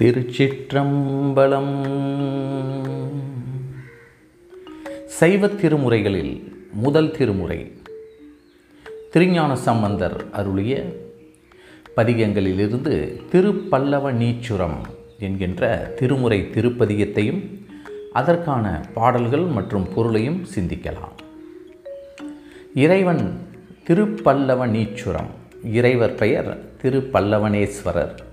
திருச்சிற்றம்பலம். 0.00 1.72
சைவத் 5.20 5.58
திருமுறைகளில் 5.60 6.52
முதல் 6.72 7.10
திருமுறை 7.10 7.72
திருஞான 9.10 9.56
சம்பந்தர் 9.56 10.24
அருளிய 10.32 10.96
பதிகங்களிலிருந்து 11.96 13.20
திருப்பல்லவ 13.32 14.12
நீச்சுரம் 14.12 14.78
என்கின்ற 15.18 15.92
திருமுறை 15.98 16.40
திருப்பதிகத்தையும் 16.40 17.66
அதற்கான 18.12 18.86
பாடல்கள் 18.94 19.44
மற்றும் 19.44 19.88
பொருளையும் 19.94 20.46
சிந்திக்கலாம். 20.54 21.16
இறைவன் 22.74 23.46
திருப்பல்லவ 23.86 24.66
நீச்சுரம். 24.66 25.30
இறைவர் 25.64 26.14
பெயர் 26.14 26.64
திருப்பல்லவனேஸ்வரர். 26.82 28.28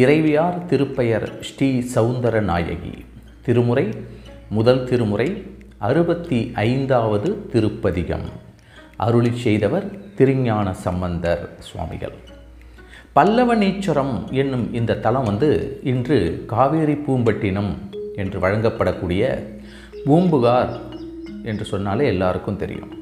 இறைவியார் 0.00 0.58
திருப்பெயர் 0.70 1.26
ஸ்ரீ 1.46 1.68
சவுந்தர 1.94 2.40
நாயகி 2.40 2.92
திருமுறை 3.44 3.84
முதல் 4.56 4.82
திருமுறை 4.88 5.28
அறுபத்தி 5.86 6.38
ஐந்தாவது 6.54 7.28
திருப்பதிகம். 7.52 8.26
அருளி 8.96 9.32
செய்தவர் 9.44 9.86
திருஞான 10.18 10.66
சம்பந்தர் 10.84 11.42
சுவாமிகள். 11.68 12.16
பல்லவனீச்சரம் 13.16 14.14
என்னும் 14.40 14.66
இந்த 14.74 14.98
தலம் 15.06 15.28
வந்து 15.30 15.80
இன்று 15.92 16.18
காவேரி 16.46 16.96
பூம்பட்டினம் 17.06 17.72
என்று 18.14 18.38
வழங்கப்படக்கூடிய 18.40 19.22
பூம்புகார் 20.04 20.74
என்று 21.42 21.64
சொன்னாலே 21.64 22.06
எல்லாருக்கும் 22.06 22.60
தெரியும். 22.64 22.92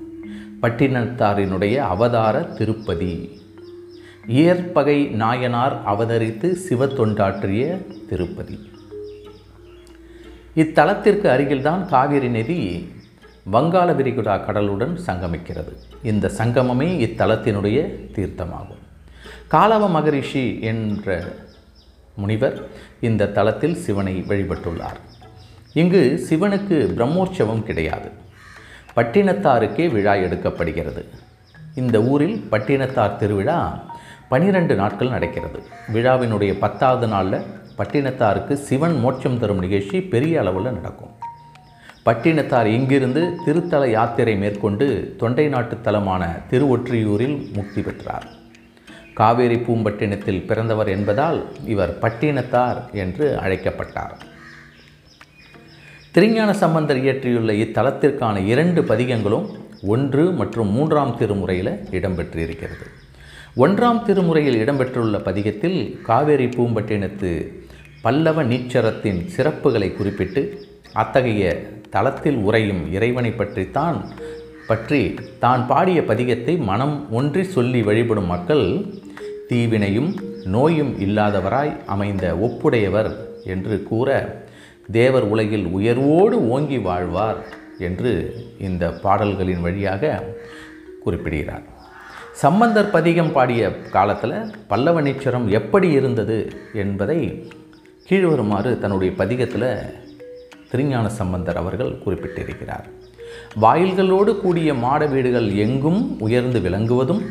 பட்டினத்தாரினுடைய 0.63 1.77
அவதார 1.95 2.37
திருப்பதி. 2.61 3.15
இயற்பகை 4.29 5.11
நாயனார் 5.11 5.83
அவதரித்து 5.87 6.57
சிவத்தொண்டாற்றிய 6.69 7.87
திருப்பதி. 8.09 8.71
இத்தலத்திற்கு 10.57 11.29
அருகில்தான் 11.29 11.87
காவிரி 11.87 12.29
நதி 12.29 12.89
வங்காள 13.53 13.93
விரிகுடா 13.93 14.37
கடலுடன் 14.37 14.99
சங்கமிக்கிறது. 15.07 15.73
இந்த 16.03 16.31
சங்கமமே 16.39 16.89
இத்தலத்தினுடைய 17.09 17.87
தீர்த்தமாகும். 18.15 18.85
காலவ 19.51 19.91
மகரிஷி 19.91 20.61
என்ற 20.61 21.35
முனிவர் 22.17 22.67
இந்த 23.01 23.27
தலத்தில் 23.27 23.75
சிவனை 23.75 24.25
வழிபட்டுள்ளார். 24.29 25.01
இங்கு 25.73 26.27
சிவனுக்கு 26.31 26.95
பிரம்மோற்சவம் 26.97 27.63
கிடையாது. 27.63 28.11
பட்டினத்தாருக்கே 28.97 29.91
விழா 29.91 30.15
எடுக்கப்படுகிறது. 30.15 31.05
இந்த 31.75 32.03
ஊரில் 32.03 32.47
பட்டினத்தார் 32.51 33.17
திருவிழா 33.17 33.85
பனிரெண்டு 34.29 34.75
நாட்கள் 34.75 35.09
நடக்கிறது. 35.09 35.63
விழாவினுடைய 35.95 36.59
பத்தாவது 36.59 37.07
நாளில் 37.09 37.45
பட்டினத்தாருக்கு 37.79 38.53
சிவன் 38.53 38.99
மோட்சம் 38.99 39.39
தரும் 39.39 39.59
நிகழ்ச்சி 39.59 40.01
பெரிய 40.01 40.41
அளவில் 40.41 40.73
நடக்கும். 40.73 41.13
பட்டினத்தார் 42.07 42.65
இங்கிருந்து 42.65 43.23
திருத்தல 43.47 43.87
யாத்திரை 43.91 44.37
மேற்கொண்டு 44.37 45.15
தொண்டை 45.19 45.49
நாட்டு 45.49 45.79
தலமான 45.85 46.23
திருவொற்றியூரில் 46.51 47.53
முக்தி 47.53 47.83
பெற்றார். 47.83 48.27
காவேரி 49.15 49.57
பூம்பட்டினத்தில் 49.57 50.47
பிறந்தவர் 50.47 50.89
என்பதால் 50.89 51.47
இவர் 51.65 51.99
பட்டினத்தார் 51.99 52.93
என்று 52.93 53.39
அழைக்கப்பட்டார். 53.39 54.17
திருஞான 56.11 56.53
சம்பந்தர் 56.53 57.03
இயற்றியுள்ள 57.03 57.53
இத்தலத்திற்கான 57.53 58.47
இரண்டு 58.47 58.83
பதிகங்களும் 58.83 59.47
ஒன்று 59.83 60.31
மற்றும் 60.31 60.71
மூன்றாம் 60.71 61.17
திருமுறையில் 61.21 61.75
இடம்பெற்றிருக்கிறது. 61.91 62.87
ஒன்றாம் 63.57 64.01
திருமுறையில் 64.05 64.59
இடம்பெற்றுள்ள 64.63 65.17
பதிகத்தில் 65.19 65.77
காவேரி 66.03 66.47
பூம்பட்டினத்து 66.47 67.31
பல்லவ 68.03 68.43
நீச்சரத்தின் 68.43 69.21
சிறப்புகளை 69.35 69.89
குறிப்பிட்டு 69.95 70.43
அத்தகைய 70.93 71.45
தளத்தில் 71.91 72.39
உரையும் 72.39 72.83
இறைவனை 72.93 73.31
பற்றித்தான் 73.31 73.99
பற்றி 74.67 75.01
தான் 75.39 75.63
பாடிய 75.67 76.01
பதிகத்தை 76.01 76.55
மனம் 76.65 76.95
ஒன்றி 77.11 77.45
சொல்லி 77.45 77.81
வழிபடும் 77.83 78.27
மக்கள் 78.27 78.67
தீவினையும் 79.49 80.11
நோயும் 80.45 80.93
இல்லாதவராய் 80.99 81.73
அமைந்த 81.87 82.35
ஒப்புடையவர் 82.49 83.11
என்று 83.45 83.83
கூற 83.83 84.09
தேவர் 84.93 85.29
உலகில் 85.29 85.67
உயர்வோடு 85.73 86.39
ஓங்கி 86.49 86.79
வாழ்வார் 86.79 87.41
என்று 87.79 88.13
இந்த 88.59 88.91
பாடல்களின் 89.05 89.61
வழியாக 89.61 90.23
குறிப்பிடுகிறார். 91.05 91.67
சம்பந்தர் 92.41 92.91
பதிகம் 92.91 93.33
பாடிய 93.33 93.81
காலத்தில் 93.91 94.35
பல்லவ 94.69 95.03
நீச்சரம் 95.03 95.47
எப்படி 95.47 95.91
இருந்தது 95.91 96.49
என்பதை 96.75 97.51
கீழ்வருமாறு 98.09 98.79
தன்னுடைய 98.79 99.15
பதிகத்தில் 99.19 99.77
திருஞான 100.71 101.09
சம்பந்தர் 101.09 101.57
அவர்கள் 101.57 101.99
குறிப்பிட்டிருக்கிறார். 102.07 102.85
வாயில்களோடு 103.63 104.37
கூடிய 104.37 104.75
மாட 104.75 105.07
வீடுகள் 105.07 105.55
எங்கும் 105.55 106.17
உயர்ந்து 106.21 106.61
விளங்குவதும் 106.61 107.23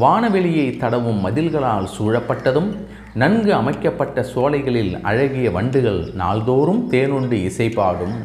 வானவெளியை 0.00 0.76
தடவும் 0.76 1.20
மதில்களால் 1.26 1.88
சூழப்பட்டதும் 1.98 2.76
நன்கு 3.14 3.54
அமைக்கப்பட்ட 3.54 4.22
சோலைகளில் 4.22 5.00
அழகிய 5.02 5.50
வண்டுகள் 5.50 6.02
நாள்தோறும் 6.14 6.90
தேனுண்டு 6.90 7.50
இசைப்பாடும். 7.50 8.18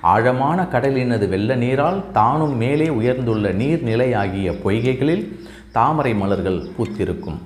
ஆழமான 0.00 0.66
கடலினது 0.72 1.28
வெள்ள 1.28 1.54
நீரால் 1.54 2.04
தானும் 2.12 2.56
மேலே 2.56 2.88
உயர்ந்துள்ள 2.88 3.52
நீர்நிலையாகிய 3.52 4.52
பொய்கைகளில் 4.64 5.24
தாமரை 5.76 6.12
மலர்கள் 6.14 6.60
பூத்திருக்கும். 6.74 7.40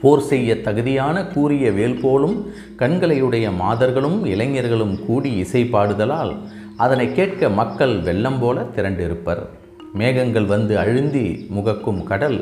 போர் 0.00 0.22
செய்ய 0.30 0.56
தகுதியான 0.56 1.16
கூறிய 1.34 1.66
வேல் 1.76 2.00
போலும் 2.00 2.34
கண்களையுடைய 2.78 3.46
மாதர்களும் 3.60 4.18
இளைஞர்களும் 4.32 4.94
கூடி 5.06 5.30
இசை 5.44 5.62
பாடுதலால் 5.64 6.32
அதனை 6.76 7.06
கேட்க 7.18 7.48
மக்கள் 7.60 7.94
வெள்ளம் 8.08 8.38
போல 8.38 8.66
திரண்டிருப்பர். 8.76 9.42
மேகங்கள் 10.00 10.46
வந்து 10.46 10.74
அழுந்தி 10.76 11.26
முகக்கும் 11.48 12.02
கடல் 12.02 12.38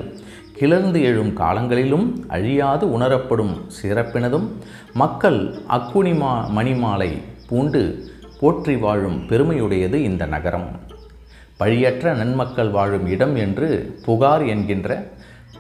கிளர்ந்து 0.59 1.03
எழும் 1.03 1.33
காலங்களிலும் 1.33 2.07
அழியாது 2.29 2.87
உணரப்படும் 2.93 3.55
சிறப்பினதும் 3.79 4.49
மக்கள் 5.03 5.41
அக்குனிமா 5.77 6.33
மணிமாலை 6.57 7.11
பூண்டு 7.49 7.83
போற்றி 8.41 8.77
வாழும் 8.77 9.21
பெருமையுடையது 9.29 10.01
இந்த 10.11 10.27
நகரம். 10.27 10.69
பழியற்ற 11.61 12.15
நன்மக்கள் 12.21 12.71
வாழும் 12.77 13.07
இடம் 13.15 13.35
என்று 13.45 13.69
புகார் 14.07 14.45
என்கின்ற 14.55 14.97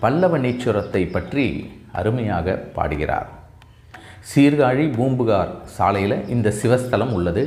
பல்லவ 0.02 0.38
நீச்சுரத்தை 0.38 1.02
பற்றி 1.10 1.46
அருமையாக 1.92 2.56
பாடுகிறார். 2.76 3.28
சீர்காழி 4.30 4.84
பூம்புகார் 4.96 5.52
சாலையில் 5.76 6.16
இந்த 6.28 6.52
சிவஸ்தலம் 6.62 7.12
உள்ளது. 7.18 7.44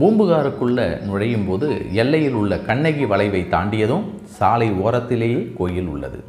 பூம்புகாருக்குள்ள 0.00 0.80
நுழையும் 1.08 1.46
போது 1.48 1.68
எல்லையில் 1.92 2.36
உள்ள 2.40 2.58
கண்ணகி 2.68 3.04
வளைவை 3.04 3.42
தாண்டியதும் 3.54 4.04
சாலை 4.38 4.68
ஓரத்திலேயே 4.84 5.40
கோயில் 5.58 5.90
உள்ளது. 5.94 6.20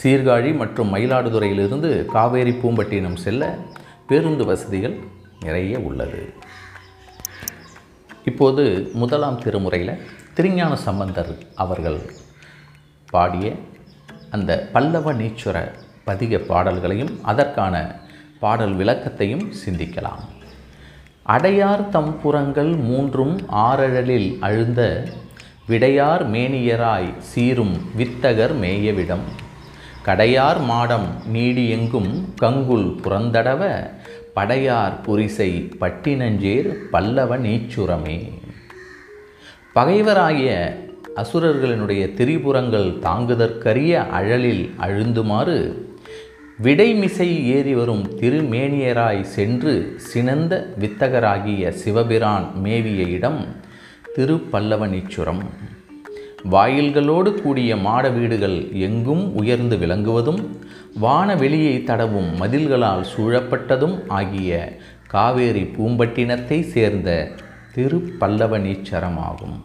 சீர்காழி 0.00 0.50
மற்றும் 0.62 0.92
மயிலாடுதுறையிலிருந்து 0.94 1.90
காவேரி 2.14 2.54
பூம்பட்டினம் 2.62 3.18
செல்ல 3.24 3.42
பேருந்து 4.06 4.44
வசதிகள் 4.44 4.96
நிறைய 5.44 5.78
உள்ளது. 5.88 6.20
இப்போது 8.30 8.90
முதலாம் 9.02 9.40
திருமுறையில் 9.44 9.94
திருஞான 10.36 10.72
சம்பந்தர் 10.76 11.30
அவர்கள் 11.54 11.98
பாடிய 13.10 13.46
அந்த 14.30 14.50
பல்லவ 14.72 15.12
நீச்சுர 15.12 15.56
பதிக 16.06 16.38
பாடல்களையும் 16.50 17.12
அதற்கான 17.22 17.74
பாடல் 18.42 18.74
விளக்கத்தையும் 18.76 19.46
சிந்திக்கலாம். 19.62 20.24
அடையார் 21.22 21.84
தம்புறங்கள் 21.88 22.72
மூன்றும் 22.88 23.36
ஆறழலில் 23.50 24.28
அழுந்த 24.40 24.82
விடையார் 25.66 26.30
மேனியராய் 26.30 27.10
சீரும் 27.30 27.76
வித்தகர் 27.98 28.56
மேயவிடம் 28.64 29.26
கடையார் 30.02 30.62
மாடம் 30.62 31.10
நீடியெங்கும் 31.32 32.12
கங்குல் 32.42 32.88
புறந்தடவ 33.04 33.62
படையார் 34.34 35.00
புரிசை 35.06 35.52
பட்டினஞ்சேர் 35.80 36.68
பல்லவ 36.90 37.38
நீச்சுரமே. 37.38 38.18
பகைவராகிய 39.76 40.50
அசுரர்களினுடைய 41.20 42.02
திரிபுறங்கள் 42.18 42.88
தாங்குதற்கரிய 43.06 43.92
அழலில் 44.18 44.62
அழுந்துமாறு 44.84 45.56
விடைமிசை 46.64 47.28
ஏறி 47.56 47.74
வரும் 47.74 48.04
திருமேனியராய் 48.20 49.22
சென்று 49.36 49.74
சினந்த 50.10 50.52
வித்தகராகிய 50.80 51.72
சிவபிரான் 51.82 52.46
மேவிய 52.64 53.02
இடம் 53.16 53.40
திருப்பல்லவனீச்சுரம். 54.16 55.44
வாயில்களோடு 56.54 57.30
கூடிய 57.42 57.76
மாட 57.86 58.08
வீடுகள் 58.08 58.58
எங்கும் 58.88 59.24
உயர்ந்து 59.34 59.76
விளங்குவதும் 59.76 60.42
வானவெளியை 61.02 61.76
தடவும் 61.84 62.30
மதில்களால் 62.42 63.04
சூழப்பட்டதும் 63.14 63.98
ஆகிய 64.20 64.78
காவேரி 65.06 65.66
பூம்பட்டினத்தை 65.76 66.60
சேர்ந்த 66.74 67.28
திருப்பல்லவனீச்சரமாகும். 67.76 69.56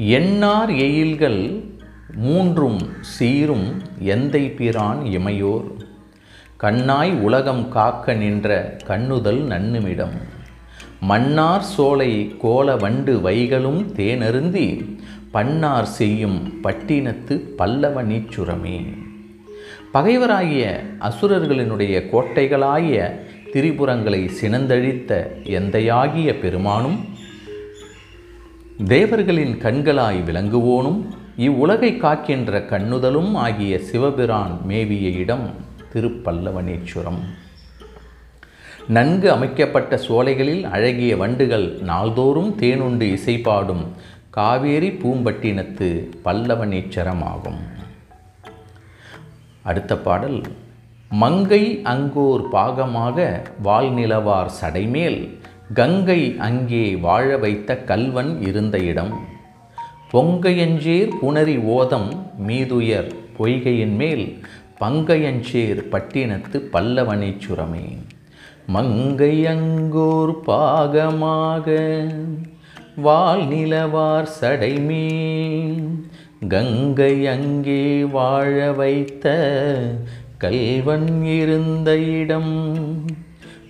எண்ணார் 0.00 0.70
எயில்கள் 0.70 1.64
மூன்றும் 2.14 2.78
சீரும் 3.00 3.82
எந்தை 4.04 4.54
பிரான் 4.56 5.00
இமையோர்? 5.02 5.64
கண்ணாய் 6.56 7.12
உலகம் 7.12 7.68
காக்க 7.68 8.14
நின்ற 8.14 8.76
கண்ணுதல் 8.86 9.46
நன்னுமிடம். 9.46 10.14
மன்னார் 11.00 11.62
சோலை 11.62 12.36
கோல 12.38 12.76
வண்டு 12.76 13.18
வைகளும் 13.18 13.92
தேனருந்தி 13.96 14.96
பன்னார் 15.30 15.86
செய்யும் 15.86 16.60
பட்டினத்து 16.62 17.36
பல்லவ 17.36 18.02
நீச்சுரமே. 18.02 18.86
பகைவராகிய 19.94 20.80
அசுரர்களினுடைய 21.00 22.08
கோட்டைகளாகிய 22.12 23.20
திரிபுரங்களை 23.52 24.30
சினந்தழித்த 24.42 25.30
எந்தையாகிய 25.42 26.38
பெருமானும் 26.38 27.16
தேவர்களின் 28.78 29.54
கண்களாய் 29.58 30.18
விளங்குவோனும் 30.26 30.98
இவ்வுலகை 31.36 31.88
காக்கின்ற 31.96 32.58
கண்ணுதலும் 32.68 33.32
ஆகிய 33.36 33.78
சிவபிரான் 33.78 34.54
மேவிய 34.66 35.08
இடம் 35.18 35.46
திருப்பல்லவனேஸ்வரம் 35.92 37.18
நன்கு 38.88 39.28
அமைக்கப்பட்ட 39.30 39.98
சோலைகளில் 39.98 40.62
அழகிய 40.64 41.16
வண்டுகள் 41.16 41.66
நாள்தோறும் 41.82 42.52
தேனுண்டு 42.58 43.08
இசைப்பாடும் 43.16 43.84
காவேரி 44.30 44.92
பூம்பட்டினத்து 45.02 45.88
பல்லவனேச்சரமாகும் 46.24 47.60
அடுத்த 49.62 49.96
பாடல் 49.98 50.40
மங்கை 51.10 51.62
அங்கோர் 51.84 52.44
பாகமாக 52.52 53.18
வாழ்நிலவார் 53.64 54.54
சடைமேல் 54.60 55.20
கங்கை 55.74 56.36
அங்கே 56.38 56.96
வாழ 56.96 57.36
வைத்த 57.36 57.76
கல்வன் 57.76 58.42
இருந்த 58.42 58.78
இடம். 58.78 59.12
பொங்கையஞ்சேர் 60.12 61.10
புணரி 61.22 61.56
ஓதம் 61.76 62.08
மீதுயர் 62.46 63.10
பொய்கையின் 63.38 63.96
மேல் 63.96 64.24
பங்கையஞ்சேர் 64.80 65.80
பட்டினத்து 65.92 66.58
பல்லவனேச்சுரமே 66.72 67.86
மங்கை 68.66 69.46
அங்கோர் 69.46 70.34
பாகமாக 70.46 71.66
வாழ்நிலவார் 73.04 74.28
சடைமே. 74.40 75.06
கங்கை 76.48 77.26
அங்கே 77.26 78.04
வாழ 78.16 78.72
வைத்த 78.72 79.34
கல்வன் 80.38 81.24
இருந்த 81.24 81.96
இடம். 81.98 82.54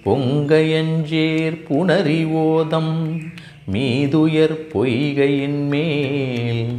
பொங்கையஞ்சேர் 0.05 1.57
புணரி 1.69 2.21
ஓதம் 2.33 3.21
மீதுயர் 3.73 4.55
பொய்கையின் 4.73 5.67
மேல். 5.69 6.77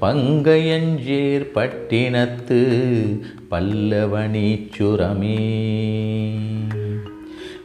பங்கையஞ்சேர் 0.00 1.46
பட்டினத்து 1.54 2.60
பல்லவனீச்சுரமே 3.50 5.38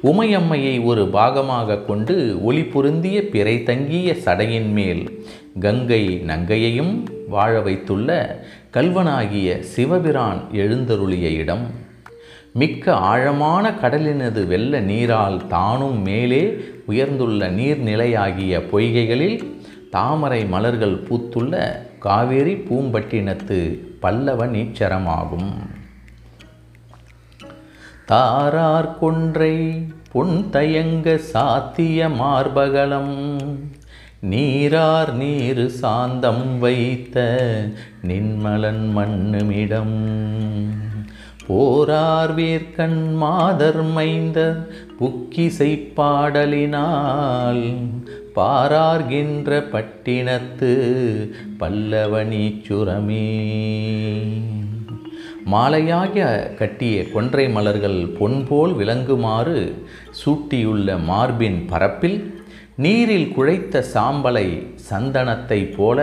உமையம்மையை 0.04 0.84
ஒரு 0.84 1.10
பாகமாக 1.14 1.86
கொண்டு 1.86 2.44
ஒளி 2.44 2.64
பொருந்திய 2.64 3.22
பிறை 3.22 3.64
தங்கிய 3.64 4.14
சடையின் 4.14 4.72
மேல் 4.72 5.26
கங்கை 5.60 6.24
நங்கையையும் 6.28 7.04
வாழ 7.28 7.62
வைத்துள்ள 7.62 8.10
கல்வனாகிய 8.74 9.64
சிவபிரான் 9.76 10.42
எழுந்தருளிய 10.52 11.30
இடம். 11.30 11.90
மிக்க 12.54 12.96
ஆழமான 12.96 13.72
கடலினது 13.72 14.48
வெள்ள 14.48 14.80
நீரால் 14.80 15.48
தானும் 15.48 16.02
மேலே 16.02 16.42
உயர்ந்துள்ள 16.88 17.48
நீர்நிலையாகிய 17.50 18.60
பொய்கைகளில் 18.72 19.38
தாமரை 19.90 20.46
மலர்கள் 20.46 21.04
பூத்துள்ள 21.04 21.54
காவேரி 22.00 22.54
பூம்பட்டினத்து 22.54 23.60
பல்லவ 24.00 24.48
நீச்சரமாகும். 24.48 25.54
தாரார் 28.06 28.98
கொன்றை 29.00 29.56
பொன் 30.12 30.50
தயங்க 30.50 31.18
சாத்திய 31.18 32.10
மார்பகலம் 32.10 33.16
நீரார் 34.30 35.14
நீரு 35.14 35.70
சாந்தம் 35.70 36.60
வைத்த 36.60 37.18
நின்மலன் 38.08 38.86
மண்ணுமிடம். 38.98 39.98
போரார் 41.52 42.32
வேர்க்கண் 42.36 43.14
மாதர் 43.14 43.84
மைந்தர் 43.84 44.74
புக்கிசை 45.00 45.72
பாடலினால் 45.96 47.64
பாரார்கின்ற 48.36 49.50
பட்டினத்து 49.72 50.72
பல்லவனீச்சுரமே. 51.60 53.26
மாலையாக 55.52 56.56
கட்டிய 56.56 57.12
கொன்றை 57.12 57.50
மலர்கள் 57.50 58.08
பொன்போல் 58.20 58.76
விளங்குமாறு 58.76 59.74
சூட்டியுள்ள 60.22 61.04
மார்பின் 61.04 61.66
பரப்பில் 61.66 62.44
நீரில் 62.76 63.32
குழைத்த 63.32 63.84
சாம்பலை 63.94 64.48
சந்தனத்தைப் 64.90 65.74
போல 65.78 66.00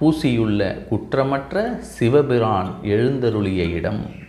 பூசியுள்ள 0.00 0.86
குற்றமற்ற 0.88 1.80
சிவபிரான் 1.98 2.72
எழுந்தருளிய 2.82 3.70
இடம். 3.72 4.26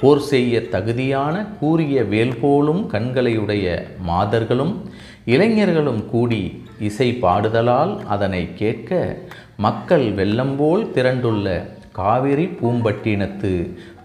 போர் 0.00 0.20
செய்ய 0.20 0.68
தகுதியான 0.68 1.46
கூறிய 1.60 2.02
வேல்போலும் 2.02 2.82
கண்களையுடைய 2.92 3.82
மாதர்களும் 4.02 4.74
இளைஞர்களும் 5.24 6.10
கூடி 6.10 6.62
இசை 6.78 7.18
பாடுதலால் 7.22 8.06
அதனை 8.06 8.54
கேட்க 8.54 9.16
மக்கள் 9.56 10.14
வெள்ளம்போல் 10.14 10.84
திரண்டுள்ள 10.94 11.64
காவிரி 11.92 12.44
பூம்பட்டினத்து 12.44 13.52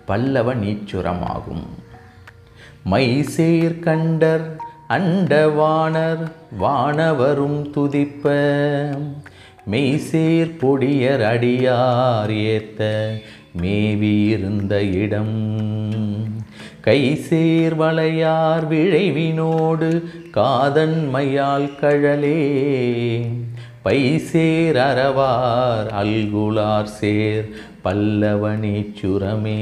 பல்லவ 0.05 0.55
நீச்சுரமாகும். 0.55 1.65
மைசேர் 2.91 3.79
கண்டர் 3.79 4.45
அண்டவாணர் 4.89 6.31
வானவரும் 6.59 7.61
துதிப்ப. 7.75 8.25
மெய்சேர் 9.71 10.51
பொடியர் 10.61 11.23
அடியார் 11.33 12.33
ஏத்த 12.51 12.81
மேவியிருந்த 13.61 14.79
இடம். 14.93 15.37
கைசேர் 16.83 17.75
வளையார் 17.75 18.67
விழைவினோடு 18.69 20.03
காதன்மையால் 20.33 21.69
கழலே. 21.81 22.39
பைசேர் 23.85 24.77
அறவார் 24.87 25.89
அல்குலார் 26.01 26.83
சேர் 26.83 27.49
பல்லவனீச்சுரமே 27.83 29.61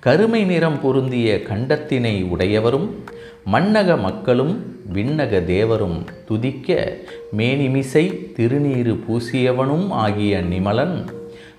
கருமை 0.00 0.44
நிறம் 0.44 0.80
பொருந்திய 0.80 1.40
கண்டத்தினை 1.48 2.24
உடையவரும் 2.24 3.04
மன்னக 3.52 3.96
மக்களும் 3.96 4.54
விண்ணக 4.94 5.40
தேவரும் 5.44 5.98
துதிக்க 6.28 6.96
மேனிமிசை 7.36 8.02
திருநீறு 8.36 8.92
பூசியவனும் 9.04 9.88
ஆகிய 10.04 10.40
நிமலன் 10.42 10.96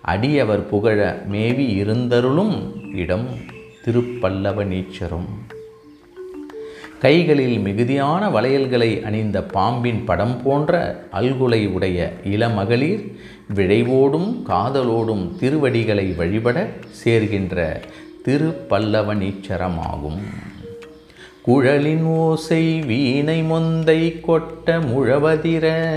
அடியவர் 0.01 0.63
புகழ 0.67 0.97
மேவி 1.27 1.67
இருந்தருளும் 1.81 2.55
இடம் 2.95 3.27
திருப்பல்லவ 3.85 4.65
நீச்சரும். 4.65 5.29
கைகளில் 6.99 7.57
மிகுதியான 7.59 8.29
வளையல்களை 8.29 9.03
அணிந்த 9.03 9.43
பாம்பின் 9.43 10.03
படம் 10.03 10.37
போன்ற 10.43 10.81
அல்குலை 11.13 11.61
உடைய 11.67 12.11
இளமகளிர் 12.23 13.05
விழைவோடும் 13.55 14.29
காதலோடும் 14.49 15.25
திருவடிகளை 15.35 16.07
வழிபட 16.11 16.67
சேர்கின்ற 17.03 17.79
திருப்பல்லவ 18.25 19.15
நீச்சரமாகும். 19.15 20.21
குழலின் 21.47 22.03
ஓசை 22.03 22.79
வீணை 22.79 23.43
மொந்தை 23.43 24.21
கொட்ட 24.27 24.65
முழவதிர. 24.65 25.91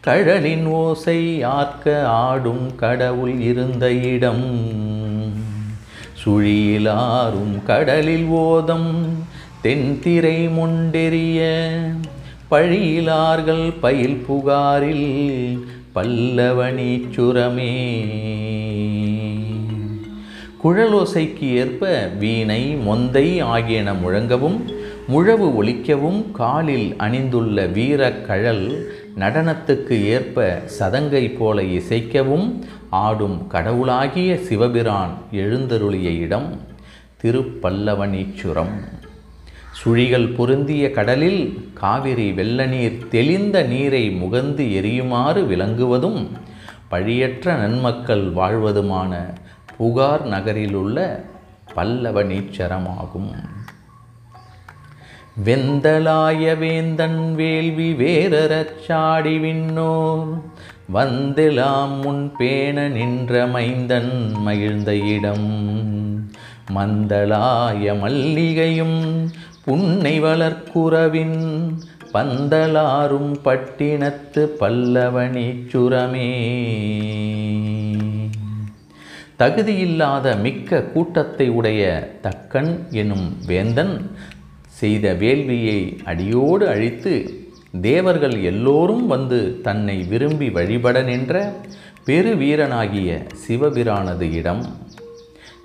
கழலின் 0.00 0.66
ஓசை 0.66 1.42
ஆர்க்க 1.42 2.06
ஆடும் 2.06 2.76
கடவுள் 2.76 3.40
இருந்த 3.40 3.92
இடம். 3.92 4.60
சுழியிலாரும் 6.24 7.62
கடலில் 7.66 8.26
ஓதம் 8.26 9.08
தென்திரை 9.62 10.48
முண்டெறிய. 10.48 11.64
பழியிலார்கள் 12.50 13.72
பயில் 13.80 14.24
புகாரில் 14.28 15.58
பல்லவனீச்சுரமே 15.94 17.76
குழலோசைக்கு 20.62 21.48
ஏற்ப 21.54 21.88
வீணை 22.18 22.76
மொந்தை 22.76 23.40
ஆகியன 23.42 23.92
முழங்கவும் 23.92 24.56
முழவு 25.08 25.46
ஒலிக்கவும் 25.62 26.32
காலில் 26.32 26.94
அணிந்துள்ள 26.98 27.66
வீரக்கழல் 27.72 28.64
நடனத்துக்கு 29.18 30.04
ஏற்ப 30.04 30.62
சதங்கை 30.78 31.36
போல 31.38 31.62
இசைக்கவும் 31.62 32.48
ஆடும் 32.90 33.46
கடவுளாகிய 33.46 34.34
சிவபிரான் 34.34 35.14
எழுந்தருளிய 35.32 36.18
இடம் 36.18 36.60
திருப்பல்லவனீச்சுரம். 37.22 38.74
சுழிகள் 39.80 40.34
பொருந்திய 40.34 40.90
கடலில் 40.90 41.42
காவிரி 41.74 42.32
வெள்ளநீர் 42.32 43.08
தெளிந்த 43.10 43.62
நீரை 43.62 44.10
முகந்து 44.10 44.64
எரியுமாறு 44.78 45.42
விளங்குவதும் 45.42 46.26
பழியற்ற 46.90 47.56
நன்மக்கள் 47.56 48.32
வாழ்வதுமான 48.32 49.12
புகார் 49.78 50.26
நகரிலுள்ள 50.26 51.24
பல்லவ 51.74 52.22
நீச்சரமாகும். 52.22 53.32
வெந்தலாய 55.44 56.58
வேந்தன் 56.58 57.34
வேள்வி 57.34 57.92
வேரறச் 57.92 58.80
சாடி 58.84 59.38
விண்ணோர். 59.38 60.40
வந்தெலாம் 60.94 62.00
முன் 62.00 62.32
பேண 62.38 62.88
நின்ற 62.88 63.46
மைந்தன் 63.46 64.32
மகிழ்ந்த 64.32 64.96
இடம். 64.96 65.76
மந்தலாய 66.74 67.98
மல்லிகையும் 67.98 69.30
புன்னை 69.64 70.22
வளர்க்குறவின் 70.22 71.68
பந்தலாரும் 72.12 73.34
பட்டினத்து 73.44 74.48
பல்லவனீச்சுரமே 74.60 76.30
தகுதியில்லாத 79.38 80.40
மிக்க 80.40 80.82
கூட்டத்தை 80.82 81.48
உடைய 81.48 82.10
தக்கன் 82.22 82.90
எனும் 82.90 83.36
வேந்தன் 83.46 84.10
செய்த 84.66 85.14
வேள்வியை 85.14 85.98
அடியோடு 86.04 86.68
அழித்து 86.68 87.44
தேவர்கள் 87.80 88.42
எல்லோரும் 88.42 89.06
வந்து 89.06 89.60
தன்னை 89.62 90.02
விரும்பி 90.02 90.50
வழிபட 90.50 91.02
நின்ற 91.02 91.52
பெருவீரனாகிய 92.06 93.26
சிவபிரானது 93.48 94.32
இடம். 94.32 94.66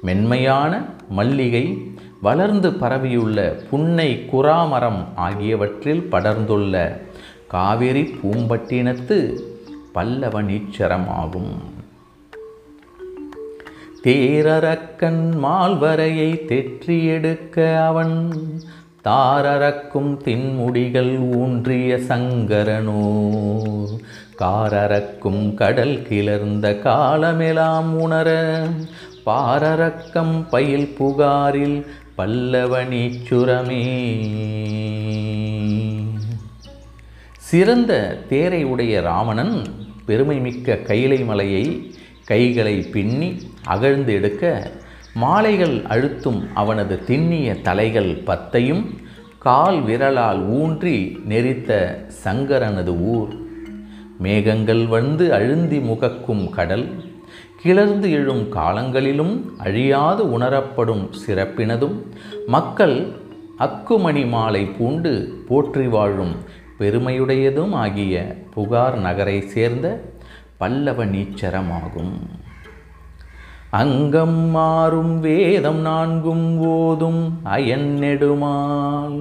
மென்மையான 0.02 0.86
மல்லிகை 1.10 1.78
வளர்ந்து 2.22 2.72
பரவியுள்ள 2.74 3.68
புன்னை 3.70 4.28
குறாமரம் 4.32 5.06
ஆகியவற்றில் 5.16 6.08
படர்ந்துள்ள 6.12 7.02
காவிரி 7.48 8.14
பூம்பட்டினத்து 8.24 9.42
பல்லவனீச்சரம் 9.94 11.08
ஆகும் 11.08 11.73
தேரரக்கன் 14.04 15.22
மால்வரையை 15.44 16.32
தெற்றி 16.46 16.96
எடுக்க 17.08 17.58
அவன் 17.84 18.16
தாரறக்கும் 19.06 20.10
தின்முடிகள் 20.26 21.12
ஊன்றிய 21.36 21.92
சங்கரனோ 22.10 23.04
காரறக்கும் 24.36 25.46
கடல் 25.56 25.96
கிளர்ந்த 26.02 26.74
காலமெலாம் 26.84 27.92
உணர 27.98 28.30
பாரறக்கம் 29.26 30.36
பயில் 30.50 30.90
புகாரில் 30.98 31.80
பல்லவனீச்சுரமே 32.18 33.84
சிறந்த 37.44 37.94
தேரை 38.30 38.64
உடைய 38.66 39.02
ராவணன் 39.02 39.56
பெருமைமிக்க 40.08 40.82
கைலை 40.84 41.22
மலையை 41.24 41.66
கைகளை 42.26 42.82
பின்னி 42.82 43.42
அகழ்ந்து 43.64 44.14
எடுக்க 44.14 44.72
மாலைகள் 45.14 45.82
அழுத்தும் 45.82 46.48
அவனது 46.54 47.04
திண்ணிய 47.04 47.62
தலைகள் 47.62 48.12
பத்தையும் 48.26 48.86
கால் 49.40 49.82
விரலால் 49.82 50.46
ஊன்றி 50.48 51.22
நெரித்த 51.28 52.00
சங்கரனது 52.24 53.02
ஊர். 53.02 53.34
மேகங்கள் 54.18 54.88
வந்து 54.88 55.32
அழுந்தி 55.32 55.82
முகக்கும் 55.82 56.50
கடல் 56.50 57.04
கிளர்ந்து 57.64 58.12
எழும் 58.12 58.50
காலங்களிலும் 58.50 59.54
அழியாது 59.58 60.32
உணரப்படும் 60.32 61.10
சிறப்பினதும் 61.28 61.98
மக்கள் 62.48 63.14
அக்குமணி 63.60 64.30
மாலை 64.30 64.66
பூண்டு 64.66 65.44
போற்றி 65.48 65.88
வாழும் 65.88 66.36
பெருமையுடையதும் 66.80 67.74
ஆகிய 67.74 68.36
புகார் 68.54 68.98
நகரை 68.98 69.42
சேர்ந்த 69.42 70.13
பல்லவ 70.64 71.06
நீச்சரமாகும். 71.06 72.14
அங்கம் 73.70 74.38
மாறும் 74.50 75.20
வேதம் 75.20 75.80
நான்கும் 75.80 76.46
ஓதும் 76.58 77.40
அயன் 77.44 77.98
நெடுமால். 78.02 79.20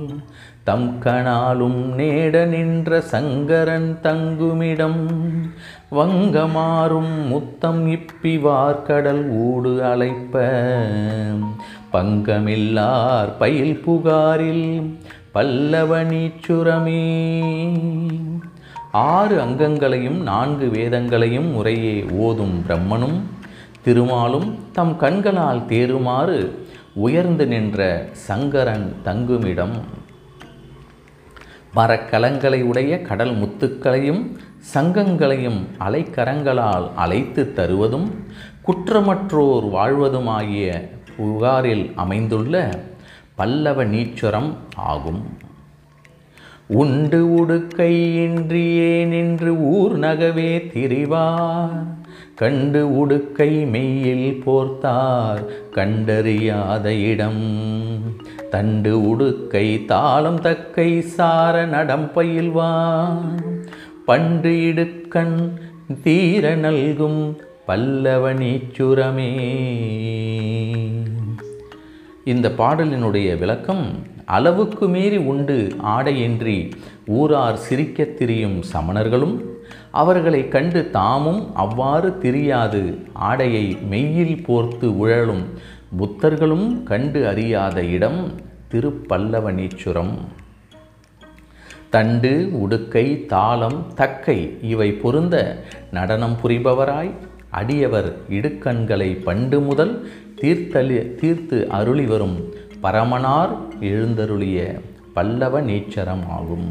தம் 0.64 0.98
கணாலும் 1.04 1.78
நேட 1.98 2.44
நின்ற 2.46 3.00
சங்கரன் 3.00 3.98
தங்குமிடம். 4.02 5.08
வங்கமாறும் 5.90 7.26
முத்தம் 7.26 7.82
இப்பி 7.88 8.34
வார்க்கடல் 8.40 9.24
ஊடு 9.46 9.72
அழைப்ப 9.92 10.44
பங்கமில்லார் 11.92 13.32
பயில் 13.38 13.82
புகாரில் 13.86 14.98
பல்லவ 15.32 16.04
நீச்சுரமே. 16.04 17.04
ஆறு 18.92 19.40
அங்கங்களையும் 19.40 20.18
நான்கு 20.22 20.66
வேதங்களையும் 20.66 21.50
முறையே 21.52 22.04
ஓதும் 22.04 22.64
பிரம்மனும் 22.68 23.20
திருமாலும் 23.84 24.58
தம் 24.72 24.96
கண்களால் 24.96 25.60
தேறுமாறு 25.60 26.56
உயர்ந்து 26.94 27.46
நின்ற 27.46 28.08
சங்கரன் 28.12 28.96
தங்குமிடம். 29.04 29.80
மரக்கலங்களை 31.74 32.62
உடைய 32.62 33.02
கடல் 33.02 33.34
முத்துக்களையும் 33.36 34.36
சங்கங்களையும் 34.74 35.60
அலைக்கரங்களால் 35.78 36.94
அழைத்து 36.94 37.52
தருவதும் 37.52 38.08
குற்றமற்றோர் 38.66 39.66
வாழ்வதுமாகிய 39.76 40.88
புகாரில் 41.16 41.92
அமைந்துள்ள 41.96 42.70
பல்லவ 43.34 43.84
நீச்சுரம் 43.84 44.52
ஆகும். 44.74 45.22
உண்டு 46.74 47.34
உடுக்கை 47.34 48.16
இன்றியே 48.16 49.04
நின்று 49.04 49.60
ஊர் 49.60 49.98
நகவே 49.98 50.70
திரிவார். 50.74 51.84
கண்டு 52.34 52.96
உடுக்கை 52.96 53.66
மெய்யில் 53.66 54.42
போர்த்தார் 54.46 55.44
கண்டறியாத 55.74 56.84
இடம். 56.84 57.46
தண்டு 58.50 59.02
உடுக்கை 59.02 59.84
தாளம் 59.84 60.40
தக்கை 60.40 61.00
சார 61.00 61.64
நடம் 61.64 62.10
பயில்வார். 62.14 63.42
பண்டு 64.04 64.50
இடுக்கண் 64.50 65.50
தீர 66.02 66.54
நல்கும் 66.54 67.36
பல்லவனீச்சுரமே 67.68 69.30
இந்த 72.26 72.48
பாடலினுடைய 72.58 73.28
விளக்கம் 73.38 73.84
அளவுக்கு 74.28 74.84
மீறி 74.88 75.18
உண்டு 75.26 75.56
ஆடையின்றி 75.92 76.58
ஊரார் 77.14 77.58
சிரிக்கத் 77.58 78.14
திரியும் 78.16 78.58
சமணர்களும் 78.72 79.34
அவர்களை 79.92 80.42
கண்டு 80.48 80.80
தாமும் 80.90 81.42
அவ்வாறு 81.54 82.10
திரியாது 82.22 82.82
ஆடையை 83.22 83.66
மெய்யில் 83.90 84.36
போர்த்து 84.42 84.88
உழலும் 84.98 85.42
புத்தர்களும் 85.98 86.68
கண்டு 86.84 87.20
அறியாத 87.26 87.80
இடம் 87.88 88.20
திருப்பல்லவனீச்சுரம் 88.70 90.14
தண்டு 91.90 92.32
உடுக்கை 92.58 93.06
தாளம் 93.26 93.80
தக்கை 93.94 94.38
இவை 94.66 94.88
பொருந்த 94.94 95.36
நடனம் 95.90 96.36
புரிபவராய் 96.42 97.12
அடியவர் 97.52 98.08
இடுக்கண்களை 98.28 99.08
பண்டு 99.24 99.58
முதல் 99.60 99.92
தீர்த்தலி 100.42 101.14
தீர்த்து 101.14 101.68
அருளி 101.68 102.04
வரும் 102.04 102.36
பரமனார் 102.82 103.52
எழுந்தருளிய 103.80 104.80
பல்லவ 105.12 105.60
நீச்சரம் 105.62 106.24
ஆகும். 106.28 106.70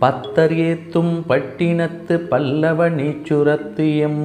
பத்தர் 0.00 0.54
ஏத்தும் 0.68 1.14
பட்டினத்து 1.28 2.16
பல்லவ 2.16 2.90
நீச்சுரத்து 2.90 3.98
எம். 3.98 4.24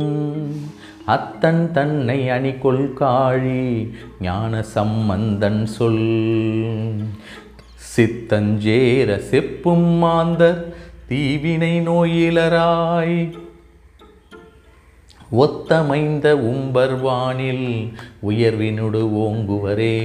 அத்தன் 1.08 1.72
தன்னை 1.72 2.20
அணிகொள் 2.30 2.94
காழி 3.00 3.90
ஞான 4.22 4.64
சம்பந்தன் 4.64 5.66
சொல். 5.66 6.06
சித்தஞ்சேர 7.96 9.18
செப்பும் 9.32 9.98
மாந்தர் 9.98 10.76
தீவினை 11.10 11.74
நோயிலராய் 11.82 13.44
ஒத்தமைந்த 15.36 16.26
உம்பர்வானில் 16.52 17.94
உயர்வினுடு 18.28 19.02
ஓங்குவரே. 19.26 19.98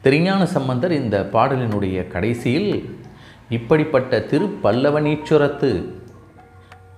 திருஞான 0.00 0.46
சம்பந்தர் 0.46 0.92
இந்த 0.92 1.28
பாடலினுடைய 1.32 2.08
கடைசியில் 2.08 2.96
இப்படிப்பட்ட 3.48 4.18
திருப்பல்லவனீச்சுரத்து 4.18 5.84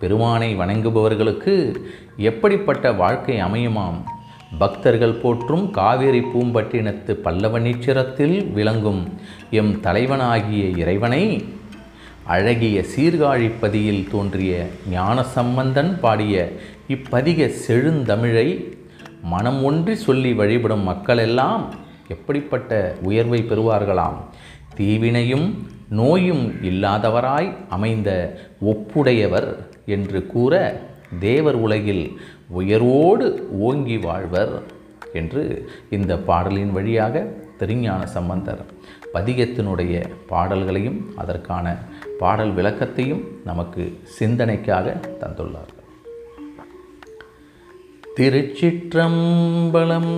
பெருமானை 0.00 0.58
வணங்குபவர்களுக்கு 0.58 1.74
எப்படிப்பட்ட 2.16 2.92
வாழ்க்கை 2.92 3.42
அமையுமாம்? 3.42 4.00
பக்தர்கள் 4.58 5.12
போற்றும் 5.12 5.70
காவேரி 5.70 6.20
பூம்பட்டினத்து 6.20 7.12
பல்லவனீச்சரத்தில் 7.24 8.52
விளங்கும் 8.52 9.20
எம் 9.50 9.80
தலைவனாகிய 9.80 10.64
இறைவனை 10.64 11.44
அழகிய 12.30 12.84
சீர்காழிப்பதியில் 12.96 14.08
தோன்றிய 14.10 14.54
ஞானசம்பந்தன் 14.90 16.00
பாடிய 16.00 16.34
இப்பதிக 16.88 17.50
செழுந்தமிழை 17.68 18.48
மனம் 19.22 19.62
ஒன்றி 19.62 19.94
சொல்லி 19.96 20.32
வழிபடும் 20.32 20.82
மக்களெல்லாம் 20.82 21.64
எப்படிப்பட்ட 22.08 22.70
உயர்வை 23.02 23.42
பெறுவார்களாம்? 23.42 24.18
தீவினையும் 24.76 25.48
நோயும் 25.88 26.62
இல்லாதவராய் 26.62 27.56
அமைந்த 27.68 28.10
ஒப்புடையவர் 28.64 29.48
என்று 29.86 30.26
கூற 30.26 30.52
தேவர் 31.20 31.54
உலகில் 31.56 32.04
உயர்வோடு 32.52 33.26
ஓங்கி 33.60 33.98
வாழ்வர் 33.98 34.54
என்று 35.12 35.42
இந்த 35.90 36.16
பாடலின் 36.20 36.72
வழியாக 36.72 37.14
திருஞான 37.58 38.06
சம்பந்தர் 38.06 38.62
பதிகத்தினுடைய 39.14 39.94
பாடல்களையும் 40.26 41.14
அதற்கான 41.16 41.66
பாடல் 42.20 42.54
விளக்கத்தையும் 42.54 43.24
நமக்கு 43.44 43.84
சிந்தனைக்காக 44.18 44.86
தந்துள்ளார்கள். 45.20 45.78
திருச்சிற்றம்பலம் 48.16 50.12